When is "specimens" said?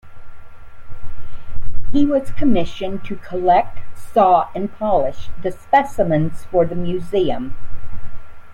5.51-6.43